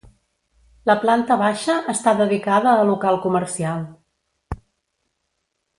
La 0.89 0.95
planta 1.03 1.37
baixa 1.41 1.75
està 1.93 2.15
dedicada 2.23 2.73
a 2.81 2.89
local 2.91 3.21
comercial. 3.27 3.87